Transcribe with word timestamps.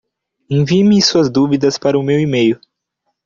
Envie-me 0.49 0.99
suas 0.99 1.29
dúvidas 1.29 1.77
para 1.77 1.95
o 1.95 2.01
meu 2.01 2.19
e-mail. 2.19 2.59